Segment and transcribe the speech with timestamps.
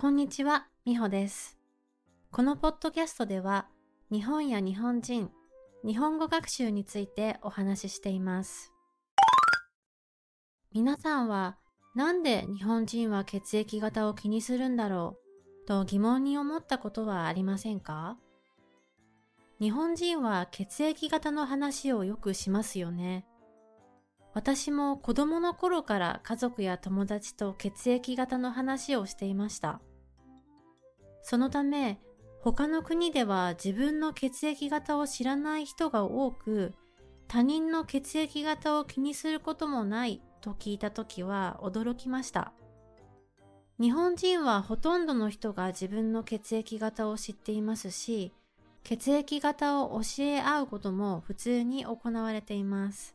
[0.00, 1.58] こんにちは、みほです。
[2.30, 3.68] このポッドキャストでは、
[4.10, 5.30] 日本や日本人、
[5.84, 8.72] 日本語学習についてお話ししています。
[10.72, 11.58] 皆さんは、
[11.94, 15.18] なんで日本人は血液型を気にするんだろ
[15.64, 18.16] うと疑問に思ったことはありませんか？
[19.60, 23.26] 日本人は血液型の話をよくしますよね。
[24.32, 29.82] 私も子供の頃から家族や友達と血液型の話をしていました。
[31.30, 32.00] そのため、
[32.40, 36.74] 他の国では自分の血液型を知らない人が多く、
[37.28, 42.52] 他人の血液型を気にすることもないと聞いた時は驚きました。
[43.80, 48.34] 日本人はほとんどの人が自分の血液型を知っていますし、
[48.82, 53.14] 血液型を教え合うことも普通に行われています。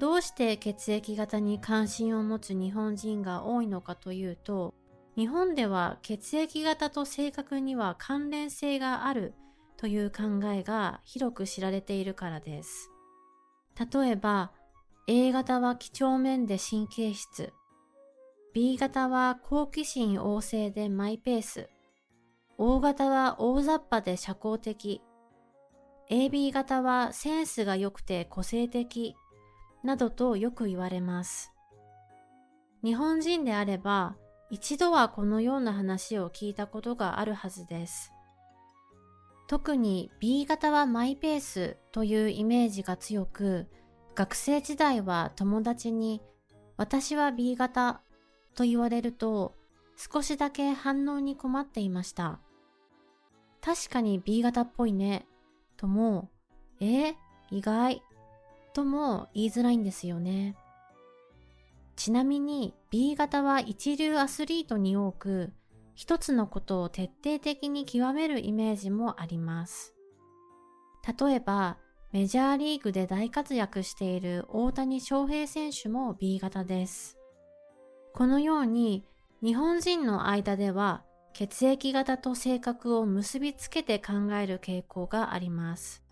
[0.00, 4.74] どうして血液型に関心を持つ日本人が多いのかというと、
[5.16, 9.34] 日本では血液型と性格には関連性がある
[9.76, 12.90] という考えが広く知られているからです。
[13.92, 14.52] 例えば、
[15.08, 17.52] A 型は几帳面で神経質、
[18.54, 21.68] B 型は好奇心旺盛でマイペース、
[22.58, 25.02] O 型は大雑把で社交的、
[26.10, 29.16] AB 型はセンスが良くて個性的、
[29.82, 31.52] などとよく言われます。
[32.84, 34.16] 日本人であれば
[34.52, 38.12] 一度はこのような話を聞いたことがあるはずです。
[39.48, 43.66] 特に B 型はマイペースというイメージが強く、
[44.14, 46.20] 学生時代は友達に
[46.76, 48.02] 私は B 型
[48.54, 49.54] と言われると
[49.96, 52.38] 少しだけ反応に困っていました。
[53.62, 55.24] 確かに B 型っぽいね
[55.78, 56.28] とも、
[56.78, 57.14] え
[57.50, 58.02] 意外
[58.74, 60.56] とも言いづらいんですよね。
[61.96, 65.52] ちなみに B 型は一流アスリートに多く、
[65.94, 69.94] 一つのことを徹底的に極めるイメージもあります。
[71.18, 71.78] 例えば、
[72.12, 77.16] メジャーリーグで大活躍している大谷翔平選手も B 型です。
[78.12, 79.04] このように
[79.42, 86.02] 日本人の間では血液型と性格を結びつけて考える傾向があります。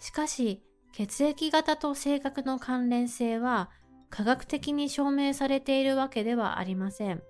[0.00, 3.70] しかし、血液型と性格の関連性は
[4.14, 7.20] 科学的に証明されているわけではありません。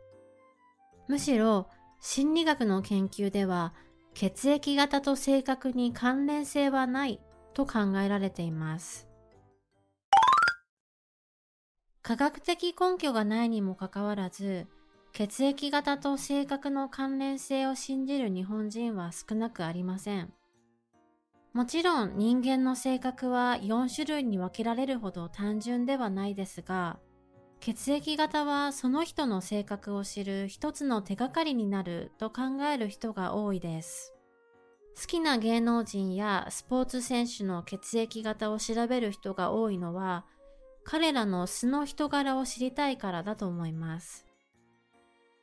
[1.09, 3.72] むしろ心理学の研究では
[4.12, 7.21] 血液型と性格に関連性はない
[7.55, 9.09] と考えられています。
[12.03, 14.66] 科学的根拠がないにもかかわらず、
[15.15, 20.34] 血液型と性格の関連性を信じる日本人は少なくありません。
[21.54, 26.98] もちろん人間の性格は4種類に分けられるほど単純ではないですが、
[27.60, 34.12] 血液型はその人の性格を知る一つの手がかりになると考える人が多いです。
[35.00, 40.26] 好きな芸能人やスポーツ選手の血液型を調べる人が多いのは、
[40.82, 44.26] 彼らの素の人柄を知りたいからだと思います。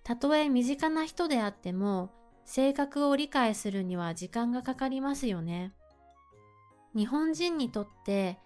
[0.04, 2.12] たとえ身近な人であっても、
[2.44, 5.74] 性格を理解するには時間がかかりますよね。
[6.96, 8.38] 日本人にとって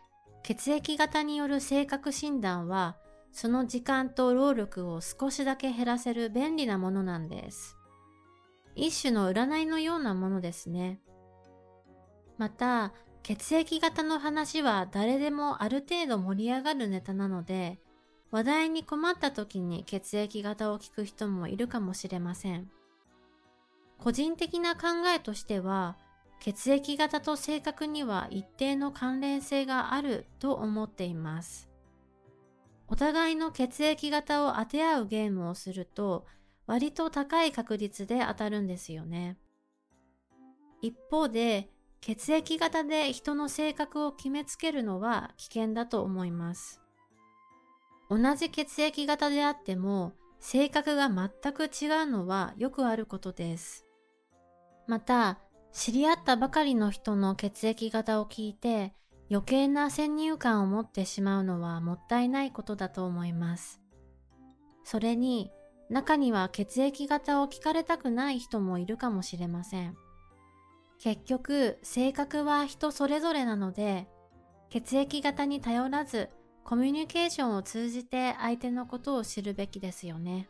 [0.44, 2.98] 血液型による性格診断は
[3.32, 7.76] その時間と労力を少しだけ減らせる便利なものなんです。
[8.76, 11.02] 一種の占いのようなものですね。
[12.38, 17.80] また、血液型の話は誰でもある程度盛り上がるネタなので、
[18.32, 22.70] 話題に困った時に血液型を聞く人もいるかもしれません。
[23.98, 25.98] 個人的な考えとしては、
[26.40, 31.70] 血液型と性格には一定の関連性があると思っています。
[32.88, 36.26] お互いの血液型を当て合うゲームをすると
[36.68, 39.38] 割と高い確率で当たるんですよね。
[40.82, 41.70] 一方で
[42.02, 46.82] 血液型で人の性格を決めつけるのは危険だと思います。
[48.10, 53.84] 同じ血液型であっても性格が全く違うのはよくあることです。
[54.88, 55.40] また、
[55.76, 58.94] 知り合ったばかりの人の血液型を聞いて
[59.30, 63.82] 余計な先入観を持ってしまうのはもったいないことだと思います。
[64.86, 65.52] それに
[65.90, 69.98] 中には血液型を聞かれたくない人もいるかもしれません。
[70.98, 74.08] 結局性格は人それぞれなので
[74.70, 76.30] 血液型に頼らず
[76.64, 80.48] コミュニケーションを通じて相手のことを知るべきですよね。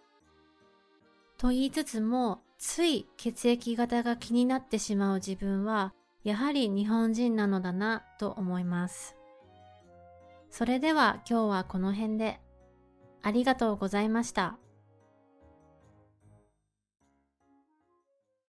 [1.40, 5.94] と言いつつもつい血液型が気になってしまう自分は
[6.24, 9.16] やはり日本人なのだなと思います。
[10.50, 12.40] それでは今日はこの辺で
[13.22, 14.58] ありがとうございました。